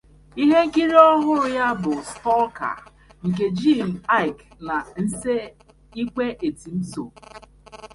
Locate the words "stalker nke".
2.09-3.45